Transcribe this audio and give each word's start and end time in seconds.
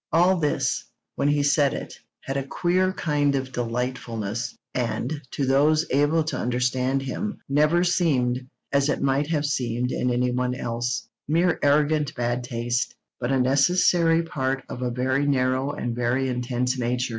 All 0.11 0.37
this, 0.37 0.83
when 1.15 1.27
he 1.27 1.43
said 1.43 1.75
it, 1.75 1.93
had 2.21 2.35
a 2.35 2.43
queer 2.47 2.91
kind 2.91 3.35
of 3.35 3.51
delightfulness, 3.51 4.55
and, 4.73 5.13
to 5.33 5.45
those 5.45 5.85
able 5.91 6.23
to 6.23 6.39
understand 6.39 7.03
him, 7.03 7.39
never 7.47 7.83
seemed, 7.83 8.47
as 8.71 8.89
it 8.89 8.99
might 8.99 9.27
have 9.29 9.45
seemed 9.45 9.91
in 9.91 10.09
any 10.09 10.31
one 10.31 10.55
else, 10.55 11.07
mere 11.27 11.59
arrogant 11.61 12.15
bad 12.15 12.43
taste, 12.43 12.95
but 13.19 13.31
a 13.31 13.39
necessary 13.39 14.23
part 14.23 14.63
of 14.69 14.81
a 14.81 14.89
very 14.89 15.27
narrow 15.27 15.69
and 15.71 15.93
very 15.95 16.29
intense 16.29 16.79
nature. 16.79 17.09